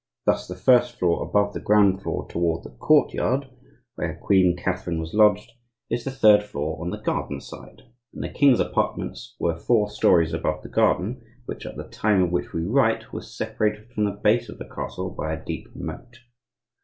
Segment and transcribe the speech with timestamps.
[0.25, 3.51] Thus the first floor above the ground floor toward the courtyard
[3.93, 5.51] (where Queen Catherine was lodged)
[5.91, 10.33] is the third floor on the garden side, and the king's apartments were four storeys
[10.33, 14.19] above the garden, which at the time of which we write was separated from the
[14.23, 16.17] base of the castle by a deep moat.